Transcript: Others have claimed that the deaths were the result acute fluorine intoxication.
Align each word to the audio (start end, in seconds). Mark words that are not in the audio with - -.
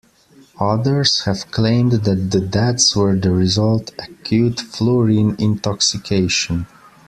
Others 0.59 1.25
have 1.25 1.51
claimed 1.51 1.91
that 1.91 2.31
the 2.31 2.41
deaths 2.41 2.95
were 2.95 3.15
the 3.15 3.29
result 3.29 3.91
acute 3.99 4.59
fluorine 4.59 5.35
intoxication. 5.37 6.65